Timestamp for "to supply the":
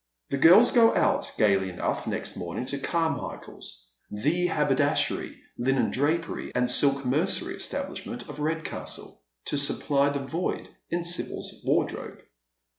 9.45-10.21